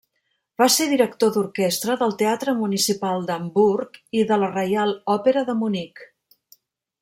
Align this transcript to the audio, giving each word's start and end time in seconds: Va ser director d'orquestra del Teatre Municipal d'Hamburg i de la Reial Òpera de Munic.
Va 0.61 0.67
ser 0.75 0.87
director 0.93 1.33
d'orquestra 1.35 1.97
del 1.99 2.15
Teatre 2.23 2.55
Municipal 2.63 3.27
d'Hamburg 3.29 4.01
i 4.21 4.27
de 4.33 4.41
la 4.45 4.53
Reial 4.57 4.99
Òpera 5.19 5.49
de 5.51 5.59
Munic. 5.63 6.07